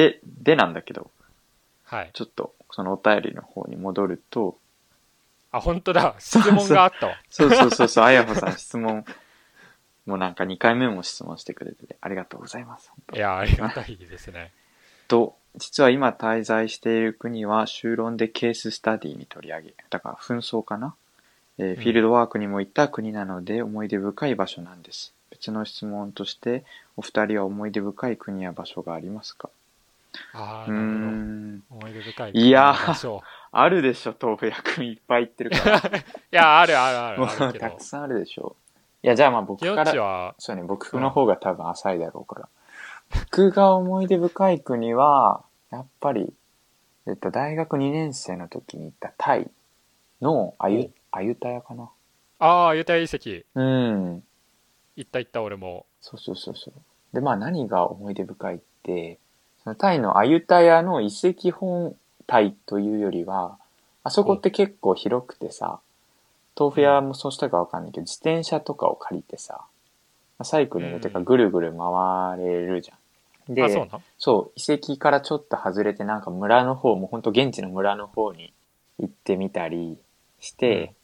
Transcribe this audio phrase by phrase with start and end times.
[0.00, 1.10] で、でなんだけど、
[1.84, 2.10] はい。
[2.14, 4.56] ちょっとそのお便りの方に戻ると、
[5.52, 6.14] あ、本当だ。
[6.18, 7.14] 質問があったわ。
[7.28, 9.04] そうそうそうそう、あやほさん質問、
[10.06, 12.88] もうなんか2回目も質問してくれてて、ありがとうございます。
[12.90, 14.52] 本当いや、ありがたいですね。
[15.08, 20.94] と、実は今滞在している国は修論でケーススタディに取り上げ、だから紛争かな、
[21.58, 25.12] えーフィールドワークにも行った国なので思い出深い場所なんです。
[25.30, 26.64] 別の質問として、
[26.96, 29.50] お二人は思い出深い国や場所がありますか？
[30.32, 31.62] ああ、うーなるん。
[31.68, 31.80] ほど。
[31.80, 32.30] 思い出深い。
[32.34, 33.20] いやー
[33.52, 35.78] あるでしょ、豆腐屋くんいっぱい行ってるから。
[35.80, 35.82] い
[36.30, 37.82] や、あるあるあるもある たく。
[37.82, 38.56] さんあるでしょ。
[39.02, 42.48] いや、じゃあまあ僕から、そうね、僕の方が多分浅いだろうから。
[43.32, 46.32] 僕が思い出深い国は、やっぱり、
[47.06, 49.50] えっと、大学2年生の時に行ったタイ
[50.20, 51.90] のあおゆ、あゆたやかな。
[52.38, 53.44] ああ、ユタ遺跡。
[53.54, 54.22] うん。
[54.96, 55.86] 行った行った、俺も。
[56.00, 56.74] そうそうそうそう。
[57.12, 59.18] で、まあ何が思い出深いって、
[59.64, 61.94] そのタイのアユタヤの遺跡本
[62.26, 63.58] 体というよりは、
[64.02, 65.80] あそこって結構広くてさ、
[66.58, 69.62] 豆腐屋もそうしたかわかんないけど、自転車とかを借りてさ、
[70.42, 73.54] サイクリングっていうかうんぐるぐる回れるじゃん。
[73.54, 74.00] で、あ、そうな。
[74.18, 78.52] そう、遺跡からちょっと外れてなんか村の方、もうほんと現地の村の方に
[78.98, 79.98] 行ってみたり
[80.40, 80.94] して、うん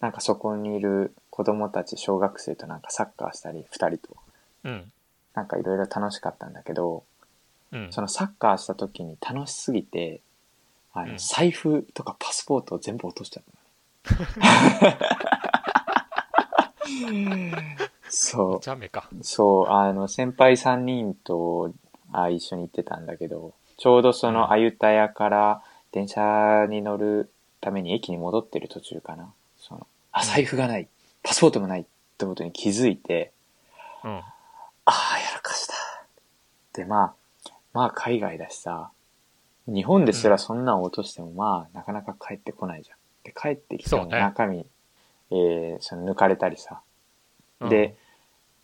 [0.00, 4.16] なんかそこにいる子供たち、小学生となんかサッカーしたり、二人と。
[4.64, 4.92] うん。
[5.34, 7.02] なんかいろいろ楽しかったんだけど、
[7.72, 7.88] うん。
[7.90, 10.20] そのサッカーした時に楽しすぎて、
[10.92, 13.56] あの、うん財布とかパスポートを全部落としちゃった。
[18.08, 19.08] そジャメか。
[19.12, 21.72] う、そう、あの、先輩3人と
[22.12, 29.32] あ一緒に行ってたんだけど、ちょうどそうんのアユタヤから電車に乗るために駅に戻ってる途中かな。
[29.58, 30.88] その、あ、財布がない、
[31.22, 31.84] パスポートもないっ
[32.16, 33.32] てことに気づいて、
[34.04, 34.10] うん。
[34.10, 34.22] あ
[34.86, 35.74] あ、やらかした。
[36.72, 37.14] で、まあ、
[37.76, 38.90] まあ海外だしさ、
[39.66, 42.96] 日本ですらそんなん落としてもまあなかなか帰ってこないじゃん。
[43.22, 44.64] で、帰ってきてもそうね中身、
[45.30, 46.80] えー、その抜かれたりさ。
[47.60, 47.94] うんで、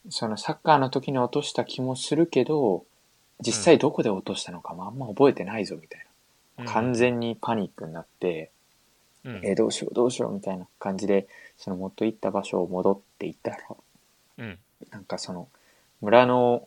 [0.08, 2.86] そのサッカーの時に落とした気もするけど、
[3.40, 6.06] 実際どこで落としたのかもあんま覚えてないぞみたい
[6.56, 6.64] な。
[6.64, 8.50] 完全にパニックになって、
[9.24, 9.40] うん。
[9.44, 11.28] えーどうしようどうしようみたいな感じで、
[11.58, 13.58] その元行った場所を戻っていったら、
[14.38, 14.58] うん。
[14.90, 15.48] なんかその、
[16.00, 16.66] 村の、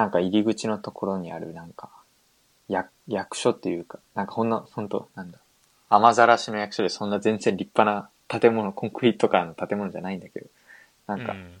[0.00, 1.90] なんか入り口のところにある、なんか、
[2.68, 5.38] 役、役所っていうか、なんかほんな、ほんと、なんだ、
[5.90, 10.46] 雨ざらしの役所でそんな全然立派な建物、コンクリートからの建物じゃないんだけど、
[11.06, 11.52] なんか、うん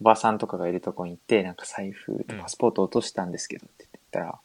[0.00, 4.38] おばさんとかがいるとこに行って、なんか財布とうんパスポート落としたんですけどって言ったら、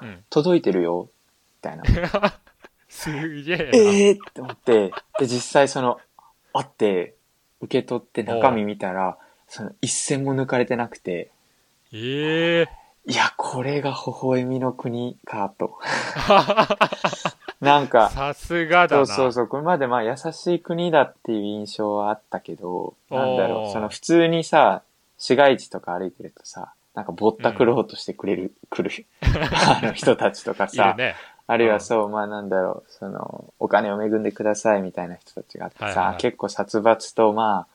[0.00, 0.24] うん。
[0.30, 1.10] 届いてるよ、
[1.62, 1.84] みたいな。
[2.88, 3.10] す
[3.42, 3.62] げえな。
[3.64, 6.00] えーって思って、で、実際その、
[6.52, 7.16] あって、
[7.60, 9.18] 受け取って中身見たら、
[9.48, 11.32] その一銭も抜かれてなくて、
[11.92, 12.78] ええ。
[13.10, 15.78] いや、これが微笑みの国か、と。
[17.60, 19.06] なんか、さすがだな。
[19.06, 24.82] そうそうそう、これまでまあ優しい国だっていう印象はあったけど、なんだろう、その普通にさ、
[25.16, 31.16] 市街地とか歩いてるとさ、なんかぼったくろうとしてくれる、来る、 あの人たちとかいさる、ね。
[31.46, 36.16] あるいはそう、まあなんだろう、その、お金を恵んでくださいみたいな人たちがあってさ、はいはいはい。
[36.18, 37.66] 結構殺伐とまあ、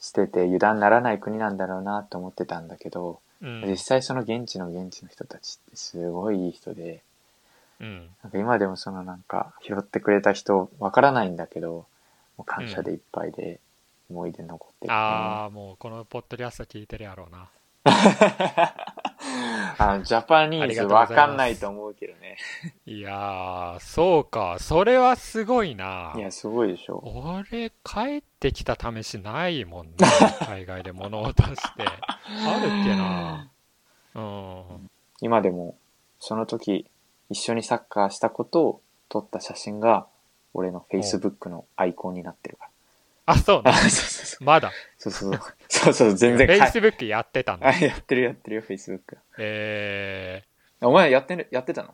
[0.00, 3.64] してて油断ならない国なんだろうなと思ってたんだけど、うん。
[3.66, 7.02] 実際その現地の現地の人たちってすごいいい人で、
[7.80, 8.08] うん。
[8.22, 11.86] なんか今でもそのなんか拾ってくれた人わからないんだけど、
[12.36, 13.60] もう感謝でいっぱいで
[14.10, 17.48] 思い出残ってる、ねああ、もうこのポッドキャスト聞いてるやろうな。
[19.78, 22.36] あの、ジャパニあーズわかんないと思うけどね。
[22.86, 24.56] いやー、そうか。
[24.58, 26.14] それはすごいな。
[26.16, 27.02] いや、すごいでしょ。
[27.04, 29.92] 俺、帰ってきた試しないもんね。
[30.46, 31.84] 海外で物を落として。
[31.84, 33.50] あるっけな。
[34.14, 34.90] うん。
[35.20, 35.76] 今でも、
[36.20, 36.86] その時、
[37.28, 40.06] 一緒にサッカーしたことを撮った写真が、
[40.54, 42.70] 俺の Facebook のアイコンになってるか
[43.26, 44.44] あ、そうあ、そうそうそう。
[44.44, 44.72] まだ。
[44.98, 45.40] そうそう。
[45.68, 47.68] そうそう、全然かい Facebook やってたんだ。
[47.68, 49.00] あ、やってるやってるよ、Facebook。
[49.38, 50.44] え
[50.80, 51.88] お前やってる、やってたの？
[51.88, 51.92] ー、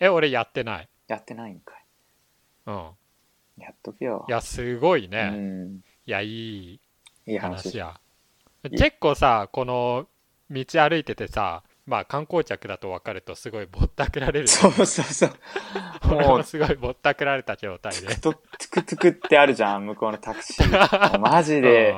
[0.00, 0.88] え、俺やってない。
[1.08, 1.74] やってないんか
[2.66, 2.90] うん。
[3.58, 3.62] い。
[3.62, 4.26] やっとけよ。
[4.28, 5.30] いや、すごいうね。
[5.30, 5.76] ん。
[5.76, 6.80] いや、いい
[7.26, 7.98] いい話話や。
[8.64, 10.06] い結構さ、この
[10.50, 14.48] 道歩いててさ、まあ観光客だと分かるとすごいぼったくられる。
[14.48, 15.30] そうそうそう。
[16.10, 18.16] 俺もうもすごいぼったくられた状態で。
[18.16, 18.36] トゥ
[18.70, 21.18] クトゥクってあるじゃん、向こうのタクシー。
[21.18, 21.94] マジで、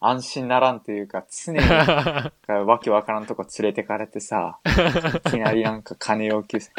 [0.00, 4.58] 安心ならんというか、常にわけわからんとこ連れてかれてさ、
[5.26, 6.70] いきなりなんか金要求す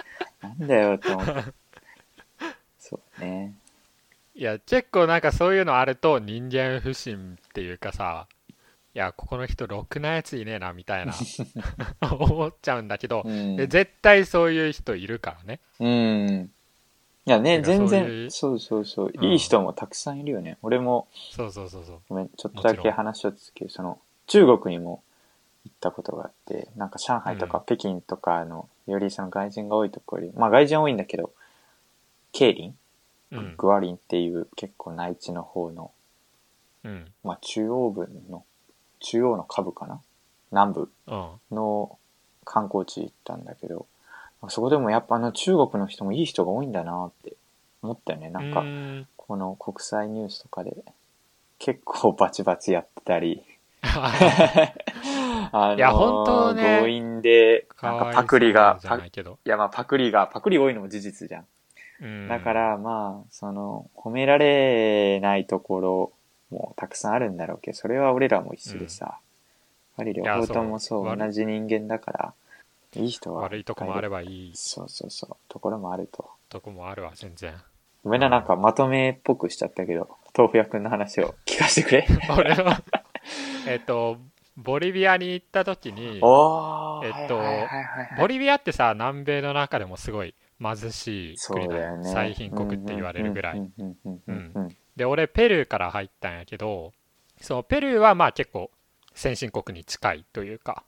[0.41, 1.33] なんだよって思って。
[2.79, 3.55] そうね。
[4.35, 8.27] いや、結構なんかそういうのあると人間不信っていうかさ、
[8.97, 11.13] やここの人ろくなやついねえなみたいな
[12.01, 13.55] 思っちゃうんだけど、うん。
[13.55, 15.59] で絶対そういう人いるからね。
[15.79, 16.51] うん。
[17.27, 19.23] いやね、全然、そうそうそう、うん。
[19.25, 20.57] いい人もたくさんいるよね。
[20.61, 21.99] 俺も、そうそうそうそう。
[22.07, 23.69] ごめん、ちょっとだけ話をつける。
[23.69, 25.03] その、中国にも
[25.65, 27.65] 行ったことがあって、なんか上海とかうん。
[27.65, 31.33] 北京とかの、よりその外人が多いところより、まあ外人多いんだけど、
[32.31, 32.73] 桂林
[33.31, 33.55] うん。
[33.57, 35.91] グアリンっていう結構内地の方の、
[36.85, 37.11] うん。
[37.25, 38.45] まあ中央部の、
[38.99, 40.01] 中央の下部かな？
[40.51, 41.29] 南部うん。
[41.51, 41.97] の
[42.45, 43.85] 観光地行ったんだけど、
[44.49, 47.33] そこでもやっぱあの中国の人もいい人が多いんだなって
[47.81, 48.29] 思ったよね。
[48.29, 48.63] なんか
[49.15, 50.73] この国際ニュースとかで
[51.59, 53.43] 結構バチバチやってたり、
[55.51, 61.45] あのいや本当ね強引で、なんかパクリが、いいやまあパクリが、パクリ多いのも事実じゃん。
[62.01, 62.27] うん。
[62.27, 66.11] だからまあ、その、褒められないところ
[66.49, 69.17] もたくさんあるんだろうけど、それは俺らも一緒でさ、やっ
[69.97, 72.33] ぱり両方ともそう、同じ人間だから、
[72.95, 73.43] いい人は。
[73.43, 76.29] 悪いとこもあればいいそうそうそう、ところもあると。
[76.49, 77.53] とこもあるわ全然
[78.03, 82.07] ごめんな、なんかまとめっぽくしちゃったけど、豆腐屋くんの話を聞かせてくれ。
[82.37, 82.81] 俺は
[83.67, 84.17] えっと
[84.55, 86.21] ボリビアに行った時にえっ
[87.27, 87.41] と
[88.17, 92.09] ボリビアってさ南米の中でもすごい貧しいそう国だだよね。
[92.11, 93.71] 最貧国って言われるぐらい
[94.97, 96.91] で俺ペルーから入ったんやけど
[97.39, 98.71] そうペルーはまあ結構
[99.13, 100.83] 先進国に近いというか、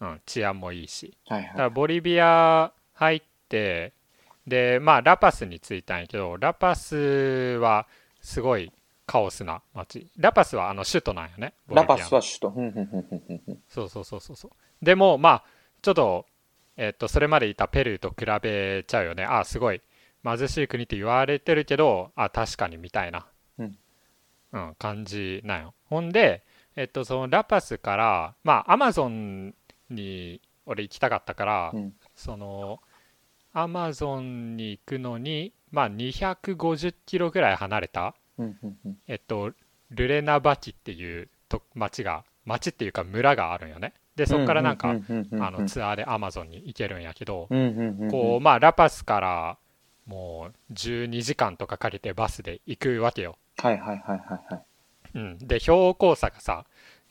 [0.00, 1.16] うん、治安もいいし。
[1.28, 1.74] はいだからはい。
[1.74, 3.92] ボリビア入って
[4.46, 7.86] でまあラパスに着いたんやけどラパスは
[8.22, 8.72] すごい
[9.06, 10.10] カオスな街。
[10.16, 12.54] ラパスはあの首都なんよねラパスは首都。
[13.68, 14.84] そうそうそうそうそう。
[14.84, 15.44] でもまあ
[15.82, 16.26] ちょっと
[16.78, 19.24] えっとそれまでいたペルーと比べちゃうよね。
[19.24, 19.82] あすごい
[20.24, 23.26] 貧しい国って言われてるけどあ確かにみたいな、
[23.58, 23.78] うん。
[24.52, 25.74] うん感じなんよ。
[25.88, 26.44] ほんで
[26.76, 29.54] えっとそのラパスからまあアマゾン
[29.90, 31.94] に俺行きたかったから、うん。
[32.14, 32.80] その
[33.52, 38.96] アマゾンに行くのにまあ250キロぐらい離れたうんうんうん。
[39.06, 39.52] えっと、
[39.90, 43.94] ルレナバキっていうと町が町っていうか村があるんよね。
[44.16, 44.94] でそこからなんか、
[45.66, 47.48] ツアーでアマゾンに行けるんやけど、
[48.10, 49.58] こうまあラパスから
[50.10, 54.62] もう12時間とかかけてバスで行くわけよ、はいはいはいはいはい。
[55.14, 56.64] うん、で標高差がさ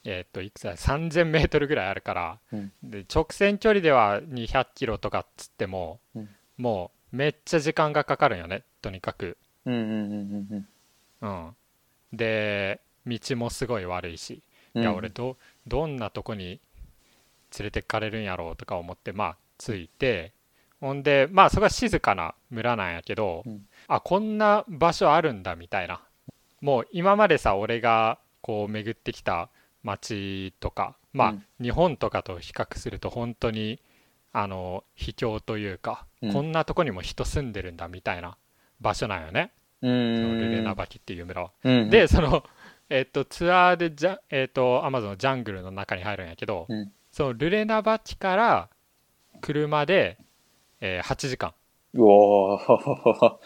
[0.03, 2.71] えっといくつだ？3000メートルぐらいあるから、うん。
[2.83, 6.29] で直線距離では200キロとかっつっても、うん。
[6.57, 8.63] もうめっちゃ時間がかかるんよね。
[8.81, 9.37] とにかく。
[9.65, 10.67] うんうんうんうん
[11.21, 11.55] うん。
[12.13, 14.41] で道もすごい悪いし。
[14.73, 14.81] うん。
[14.81, 15.37] いや俺ど
[15.67, 16.59] どんなとこに
[17.57, 20.33] 連れてかれるんやろうとか思ってまあ着いて
[20.81, 23.65] ほんでまあそこは静かな村なんやけど、うん。
[23.87, 26.01] あこんな場所あるんだみたいな。
[26.61, 29.49] もう今までさ俺がこう巡ってきた
[29.83, 31.43] 街とかまあ、うん。
[31.61, 33.79] 日本とかと比較すると本当に
[34.31, 36.33] あの秘境というか、うん。
[36.33, 38.37] こんなとこにも人住んでるんだみたいな
[38.79, 40.39] 場所なんよね、うそのん。
[40.39, 41.51] ルレナバキっていう村は。
[41.63, 42.43] うん、でその、
[42.89, 46.91] えっとツアーでじゃ、えっとアマゾンのジャングルの中に入るんやけど、うん。
[47.11, 48.69] そのルレナバチから
[49.41, 50.17] 車で、
[50.81, 51.53] えー8時間
[51.93, 53.37] うおー、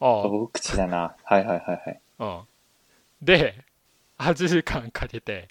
[0.00, 1.16] あ大口だな。
[1.24, 2.00] はいはいはいはい。
[2.18, 2.28] あ、う
[3.24, 3.64] ん、で
[4.18, 5.48] 8時間かけて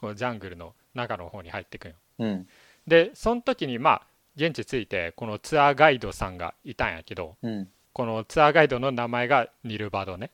[0.00, 2.48] このジャングルの中の方に入ってくんようん。
[2.86, 4.02] でその時にまあ
[4.36, 7.68] 現地着いてこのツアーガイドさんがいたんやけどうん。
[7.92, 10.30] このツアーガイドの名前がニルバドね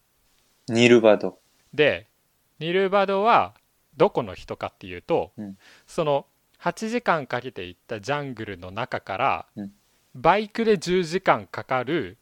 [0.69, 1.39] ニルバド。
[1.73, 2.07] で
[2.59, 3.55] ニルバドは
[3.97, 5.57] どこの人かっていうと、うん
[5.87, 6.27] その
[6.61, 9.73] 8時間かけて行ったジャングルの中から、うん
[10.15, 12.19] バイクで10時間かかる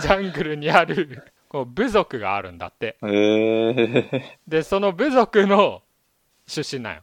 [0.00, 4.22] ジャングルにあるこう部族があるんだってえー。
[4.48, 5.82] でその部族の
[6.46, 7.02] 出身なんよ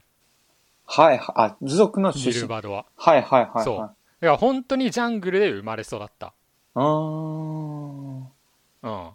[0.84, 2.42] はい、あ、部族のニ出身。
[2.42, 3.64] ルバドははいはいはい、はい。
[3.64, 6.34] そうだから本当にジャングルで生まれ育った
[6.74, 8.20] うーん。
[8.20, 9.10] うん、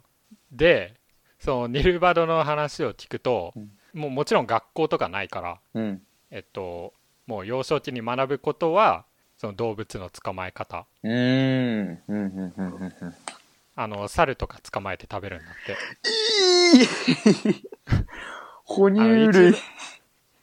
[0.50, 0.94] で
[1.38, 6.02] そのニルバドの話を聞くと、うんもうもちろん学校とかないからうん。
[6.30, 6.92] えっと
[7.26, 9.06] もう幼少期に学ぶことは
[9.38, 12.02] その動物の捕まえ方うーん。
[12.08, 12.82] うん、うん、うん、うん。
[12.82, 13.14] うん
[13.80, 15.76] あの猿とか捕まえて食べるんだって
[18.64, 19.62] 哺乳類一。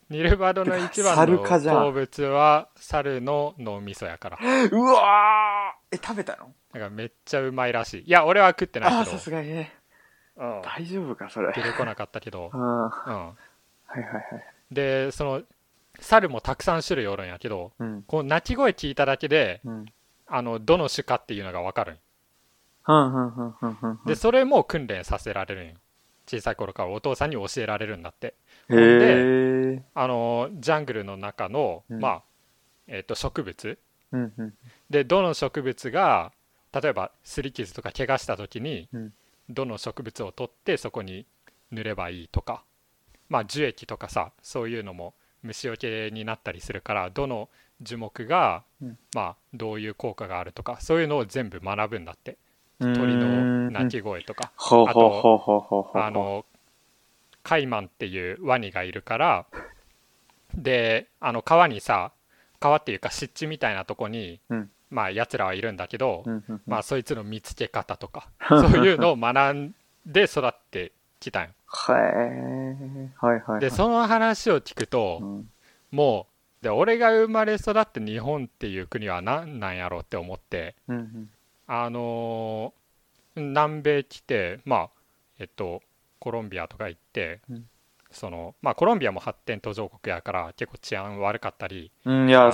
[0.10, 4.40] ニルバドの一番の好物は猿の脳みそやから
[4.72, 6.54] うわーえ、食べたの？
[6.72, 9.74] だからめっちゃうまいらしいいや俺は食ってないけさすがにね。
[10.38, 11.52] ど、うん、大丈夫か、それ。
[11.54, 12.62] 出てこなかったけどう、ん。
[12.62, 14.24] はうん、いはいはい。
[14.72, 15.42] でその
[16.00, 18.04] 猿もたくさん種類おるんやけどうん。
[18.04, 19.86] こう鳴き声聞いただけでうん。
[20.28, 21.98] あのどの種かっていうのが分かるん。
[24.06, 25.74] でそれも訓練させられるんよ
[26.28, 28.36] 小さい頃からお父さんに教えられるんだって
[28.70, 29.84] へえ。
[29.94, 32.24] あのジャングルの中の、うんまあ
[32.88, 33.78] えっと植物
[34.12, 34.54] うんうん。
[34.90, 36.32] でどの植物が
[36.74, 39.14] 例えば擦り傷とか怪我した時に、うん
[39.48, 41.28] どの植物を取ってそこに
[41.70, 42.64] 塗ればいいとか
[43.30, 45.14] まあ樹液とかさそういうのも
[45.46, 47.50] 虫除けになったりするからどの
[47.82, 48.98] 樹木が、うん。
[49.14, 52.38] まあどういう効果があるとかそういうのを全部学ぶんだって。
[52.80, 56.02] 鳥鳥の鳴き声とか、ほうほうほうほうほうほう。
[56.02, 56.46] あ、の
[57.42, 59.46] カイマンっていうワニがいるから
[60.56, 62.12] であの川にさ
[62.60, 64.70] 川っていうか湿地みたいなとこに、うん。
[64.90, 66.24] まあやつらはいるんだけど、
[66.68, 69.74] まあそいつの見つけ方とか そういうのを学ん
[70.06, 70.92] で育って
[71.26, 71.50] きたんよ。
[71.50, 73.10] へえ。
[73.18, 73.60] はいはいはい。
[73.62, 75.50] でその話を聞くとうん。
[75.92, 76.28] も
[76.62, 81.30] うで俺が生まれ育って日本っていう国は何なんやろうって思ってうんうん。
[81.68, 82.86] あのー
[83.38, 84.90] 南米来てまあ
[85.40, 85.82] えっと
[86.20, 87.66] コロンビアとか行って、うん。
[88.12, 92.54] そのまあコロンビアも発展途上国やから結構治安悪かったりうん、あの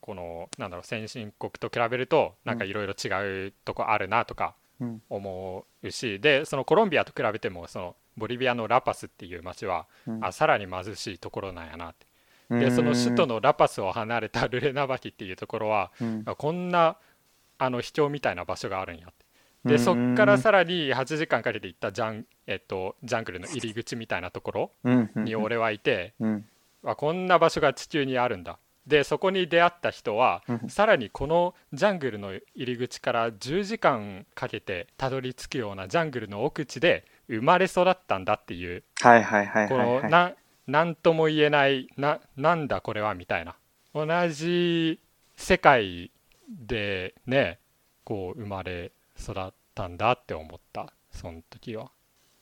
[0.00, 5.02] このなんだろう先進国と比べるとなんかいろいろ違うとこあるなとかうん。
[5.08, 10.24] 思うしでそのコロンビアと比べてもそのボリビアのラパスっていう町は、うん。
[10.24, 12.06] あさらに貧しいところなんやなって。
[12.50, 12.60] うん。
[12.60, 16.22] でその首都のラパスを離れたルレナバキっていうところはうん。
[16.26, 16.96] あこんな
[17.58, 19.24] あの秘境みたいな場所があるんやって。
[19.68, 19.80] でうん。
[19.80, 25.10] そっからさらに8時間かけて行ったジャン,、えっと、ジャングルの入り口みたいなところうん。
[25.14, 25.24] うん。
[25.24, 26.46] に俺はいて、うん。
[26.84, 30.68] あこんな場所が地球にあるんだでそこに出会った人はうん。
[30.68, 38.82] さらにこのジャングルの入り口から10時間かけてたどり着くようなジャングルの奥地で生まれ育ったんだっていう。
[39.00, 39.76] はいはいはいこ。
[39.76, 40.32] のな
[40.66, 43.56] なんとも言えないななんだこれはみたいな。
[43.94, 45.00] 同じ
[45.36, 46.10] 世界
[46.48, 47.58] でね
[48.04, 50.92] こう生まれ育ったんだって思った。
[51.10, 51.90] その時は。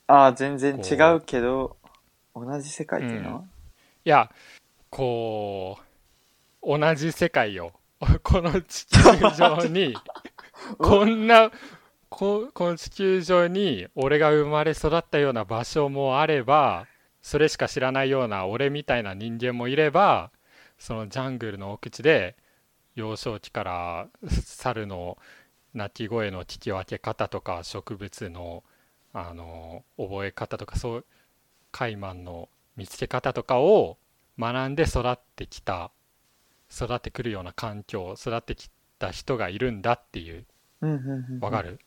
[0.07, 1.77] ああ、全然違うけど、
[2.35, 3.43] 同じ世界っていうのは、
[4.05, 4.31] いや
[4.91, 5.83] こう
[6.63, 7.73] 同じ世界よ
[8.23, 9.01] この地球
[9.37, 9.95] 上に
[10.79, 11.51] こんな
[12.09, 16.87] ここの地球上に俺が生まれ育ったような場所もあれば
[17.23, 20.31] それしか知らないような俺みたいな人間もいれば
[20.79, 22.37] そのジャングルの奥地で
[22.95, 25.19] 幼少期から猿の
[25.75, 28.65] 鳴き声の聞き分け方とか植物の
[29.13, 31.07] あの覚え方とかそう
[31.71, 33.99] カイマンの見つけ方とかを
[34.39, 35.91] 学んで育ってきた
[36.71, 40.45] 育ってくるような環境育ってきた人がいるんだっていう。
[41.41, 41.79] わかる？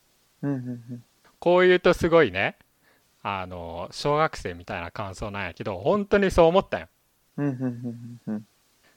[1.40, 2.58] こう言うとすごいね
[3.24, 6.88] あの小学生みたいな感想なんやけど本当にそう思ったよ。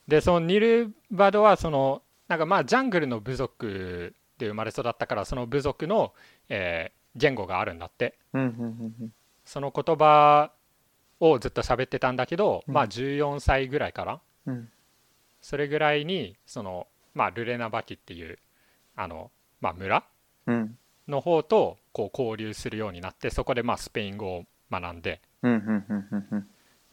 [0.08, 6.12] でそのニルバドはそのなんかまあジャングルの部族で生まれ育ったからその部族の、
[6.48, 8.18] えー言語があるんだって。
[9.44, 10.50] その言葉
[11.20, 12.74] をずっと喋ってたんだけど、うん。
[12.74, 14.68] まあ14歳ぐらいからうん
[15.44, 18.38] それぐらいにその、まあ、ルレナバキっていう
[18.96, 20.02] あの、まあ、村
[20.46, 20.78] うん。
[21.06, 25.20] の方とこう交流するようになってそこでまあスペイン語を学んで。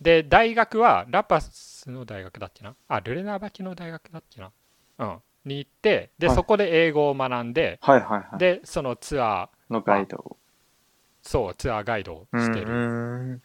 [0.02, 2.76] で大学はラパスの大学だっけな？
[2.90, 4.52] あルレナバキの大学だっけな？
[5.00, 5.18] うん。
[5.46, 6.36] に行ってで、はい。
[6.36, 8.38] そこで英語を学んではいはいはい。
[8.38, 10.36] でそのツアーのガイドを。
[11.24, 12.74] そうツアーガイドをしてる、う
[13.36, 13.42] ん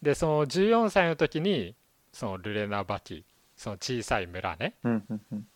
[0.00, 1.74] でその14歳の時に
[2.12, 3.24] そのルレナバキ
[3.56, 5.46] その小さい村ねうんうんうん。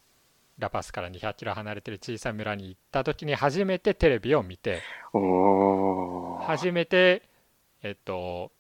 [0.59, 4.83] ラパスから200キロ離れてる小さい村に行った時に初めてテレビを見て。
[5.13, 7.23] 初めて
[7.83, 8.51] えっと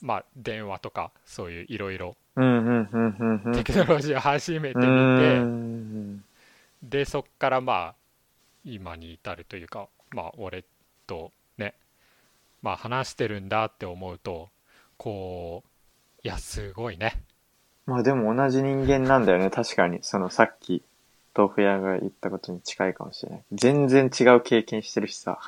[0.00, 2.16] まあ電話とかそういういろいろ。
[2.34, 6.24] テクノロジーを初めて見うて、ん
[6.82, 7.94] でそっからまあ
[8.64, 10.64] 今に至るというかまあ俺
[11.06, 11.74] とね
[12.62, 14.48] まあ話してるんだって思うと
[14.96, 17.22] こういやすごいね
[17.86, 19.50] まあでも同じ人間なんだよね。
[19.50, 19.98] 確かに。
[20.02, 20.82] そのさっき、
[21.36, 23.42] 豆腐屋が言ったことに近いかもしれない。
[23.52, 25.38] 全然違う経験してるしさ。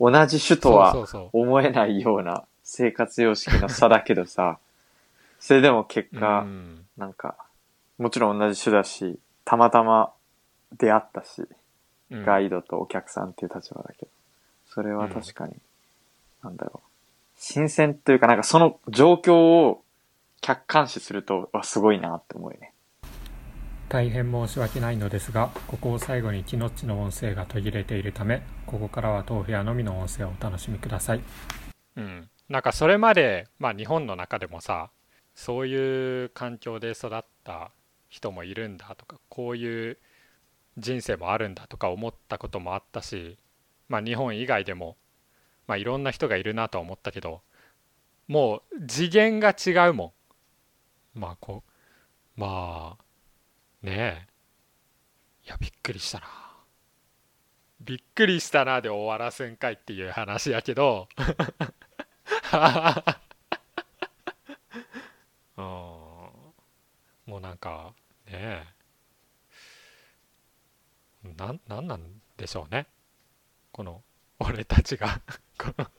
[0.00, 4.58] 同じ種とはそうそうそ思えないような生活様式の差だけどさ。
[5.40, 7.36] それでも結う、果、うんなんか、
[7.98, 10.12] もちろん同じ種だし、たまたま
[10.76, 11.42] 出会ったし、
[12.10, 14.10] うんガイドとお客さんっていう立場だけど、
[14.70, 15.54] それは確かに、
[16.42, 16.88] なんだろう。
[17.36, 19.82] 新鮮というか、なんかその状況を
[20.40, 22.72] 客観視すると、わ、すごいなって思うよね。
[23.88, 31.22] 大変申し訳ないのですがここを最後にキノッチの音声が途切れているためここからは豆腐屋のみの音声をお楽しみください。
[31.96, 32.28] うん。
[32.48, 34.90] なんかそれまでまあ日本の中でもさ
[35.34, 37.70] そういう環境で育った
[38.08, 39.98] 人もいるんだとかこういう
[40.78, 43.38] 人生もあるんだとか思ったこともあったし
[43.88, 44.96] まあ日本以外でも
[45.66, 47.42] まあいろんな人がいるなとは思ったけど
[48.26, 50.12] もう次元が違うもん
[51.18, 53.04] まあこうまあ
[53.82, 54.26] ね
[55.42, 55.46] え。
[55.46, 56.26] いやびっくりしたな。
[57.80, 61.08] びっくりしたなで終わらせんかいっていう話やけど。
[65.56, 65.64] うん。
[65.64, 67.92] もうなんか
[68.26, 68.66] ねえ。
[71.36, 72.86] なんなんなんでしょうね。
[73.72, 74.02] この
[74.38, 75.20] 俺たちが。
[75.58, 75.90] この。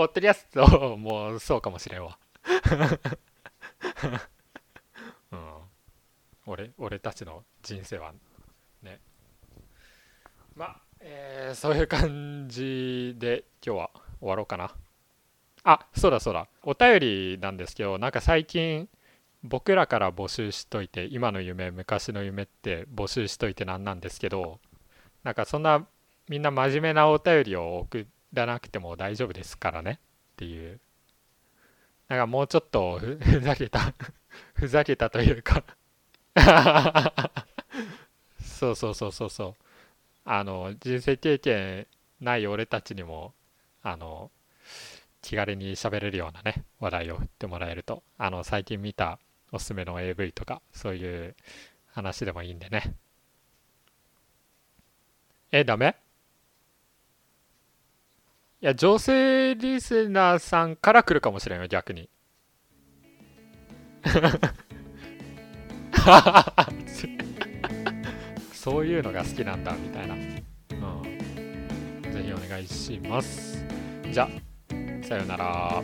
[0.00, 2.16] ポッドキャストもそうかもしれんわ。
[5.30, 5.38] うん。
[6.46, 8.14] 俺俺たちの人生は
[8.82, 8.98] ね。
[10.54, 13.90] まあ、えーそういう感じで今日は
[14.20, 14.74] 終わろうかな。
[15.64, 16.48] あそうだそうだ。
[16.62, 18.88] お便りなんですけどなんか最近
[19.42, 24.60] 僕らから募集しといて今の夢昔の夢って募集しといてなんなんですけど
[25.24, 25.86] なんかそんな
[26.26, 30.00] みんな真面目なお便りを送ってらなくても大丈夫ですからね。
[30.32, 30.80] っていう。
[32.08, 33.94] なんかもうちょっとふざけた。
[34.54, 35.64] ふざけたというか。
[38.42, 39.62] そうそうそうそうそう。
[40.24, 41.86] あの人生経験
[42.20, 43.32] ない俺たちにも
[43.82, 44.30] あの
[45.22, 48.02] 気軽に喋れるようなね話題を振ってもらえると。
[48.18, 49.18] あの最近見た
[49.52, 51.36] おすすめの AV とかそういう
[51.92, 52.94] 話でもいいんでね。
[55.52, 55.96] えダメ？
[58.62, 62.10] いや女性リスナーさんから来るかもしれんよ逆に。
[68.52, 70.22] そういうのが好きなんだみたいな、うん、
[72.02, 73.64] ぜひお願いします。
[74.12, 74.28] じゃあ
[75.06, 75.82] さようなら。